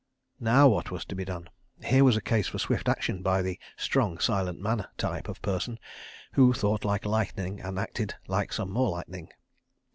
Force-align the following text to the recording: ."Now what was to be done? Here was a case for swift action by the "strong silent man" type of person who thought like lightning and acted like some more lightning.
."Now 0.51 0.67
what 0.67 0.89
was 0.89 1.05
to 1.05 1.15
be 1.15 1.23
done? 1.25 1.47
Here 1.85 2.03
was 2.03 2.17
a 2.17 2.23
case 2.23 2.47
for 2.47 2.57
swift 2.57 2.89
action 2.89 3.21
by 3.21 3.43
the 3.43 3.59
"strong 3.77 4.17
silent 4.17 4.59
man" 4.59 4.87
type 4.97 5.29
of 5.29 5.43
person 5.43 5.77
who 6.33 6.53
thought 6.53 6.83
like 6.83 7.05
lightning 7.05 7.59
and 7.61 7.77
acted 7.77 8.15
like 8.27 8.51
some 8.51 8.71
more 8.71 8.89
lightning. 8.89 9.29